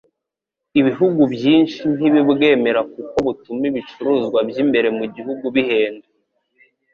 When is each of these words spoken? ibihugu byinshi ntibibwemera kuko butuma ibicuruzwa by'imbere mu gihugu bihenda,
ibihugu 0.79 1.21
byinshi 1.33 1.81
ntibibwemera 1.95 2.79
kuko 2.93 3.15
butuma 3.25 3.63
ibicuruzwa 3.69 4.39
by'imbere 4.49 4.87
mu 4.97 5.05
gihugu 5.15 5.45
bihenda, 5.55 6.07